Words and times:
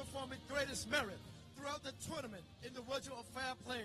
performing 0.00 0.38
greatest 0.48 0.90
merit 0.90 1.20
throughout 1.56 1.82
the 1.84 1.92
tournament, 2.08 2.42
in 2.66 2.72
the 2.72 2.80
virtue 2.80 3.12
of 3.12 3.24
fair 3.36 3.52
play. 3.66 3.84